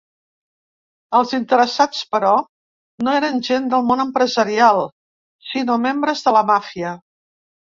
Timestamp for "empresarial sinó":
4.07-5.77